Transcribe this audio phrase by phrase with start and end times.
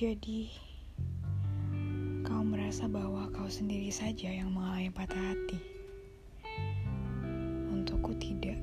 [0.00, 0.48] Jadi,
[2.24, 5.60] kau merasa bahwa kau sendiri saja yang mengalami patah hati.
[7.68, 8.56] Untukku tidak.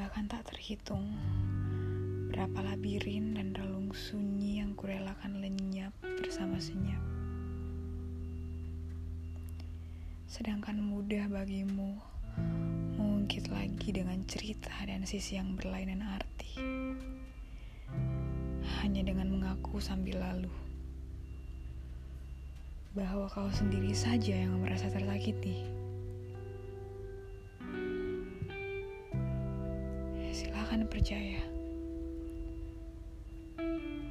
[0.00, 1.12] Bahkan tak terhitung
[2.32, 7.04] berapa labirin dan relung sunyi yang kurelakan lenyap bersama senyap.
[10.24, 12.00] Sedangkan mudah bagimu
[12.96, 16.39] mengungkit lagi dengan cerita dan sisi yang berlainan arti
[19.80, 20.52] sambil lalu
[22.92, 25.64] bahwa kau sendiri saja yang merasa tersakiti.
[30.34, 31.40] Silakan percaya.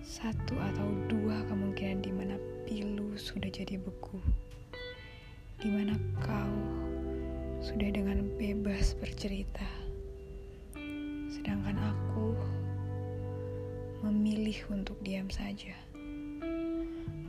[0.01, 4.17] Satu atau dua kemungkinan di mana pilu sudah jadi beku.
[5.59, 5.93] Di mana
[6.23, 6.57] kau
[7.61, 9.67] sudah dengan bebas bercerita.
[11.29, 12.08] Sedangkan aku
[14.19, 15.71] memilih untuk diam saja,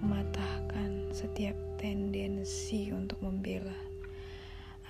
[0.02, 3.78] mematahkan setiap tendensi untuk membela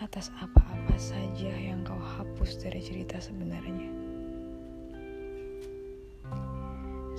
[0.01, 3.93] atas apa-apa saja yang kau hapus dari cerita sebenarnya.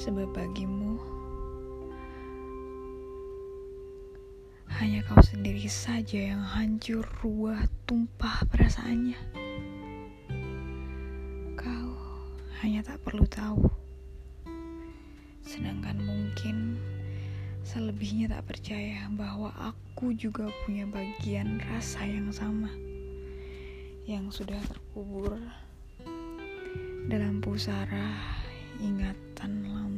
[0.02, 0.98] Sebab bagimu,
[4.82, 9.22] hanya kau sendiri saja yang hancur, ruah, tumpah perasaannya.
[11.54, 11.94] Kau
[12.66, 13.81] hanya tak perlu tahu
[15.52, 16.80] Sedangkan mungkin
[17.68, 22.72] selebihnya tak percaya bahwa aku juga punya bagian rasa yang sama
[24.08, 25.36] yang sudah terkubur
[27.12, 28.16] dalam pusara
[28.80, 29.91] ingatan lama.